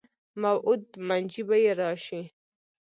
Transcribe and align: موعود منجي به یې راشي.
موعود 0.41 0.83
منجي 1.09 1.41
به 1.47 1.55
یې 1.63 1.71
راشي. 1.81 2.23